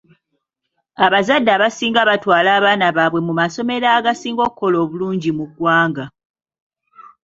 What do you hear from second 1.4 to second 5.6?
abasinga batwala abaana baabwe mu masomero agasinga okukola obulungi mu